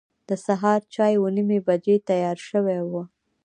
د 0.29 0.31
سهار 0.45 0.81
چای 0.93 1.13
اوه 1.17 1.29
نیمې 1.35 1.59
بجې 1.67 1.95
تیار 2.07 2.37
شوی 2.47 2.79
و. 2.89 2.91